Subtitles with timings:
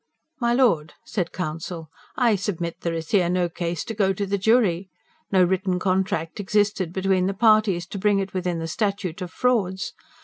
[0.39, 4.39] "My Lord," said counsel, "I submit there is here no case to go to the
[4.39, 4.89] jury.
[5.31, 9.93] No written contract existed between the parties, to bring it within the Statute of Frauds.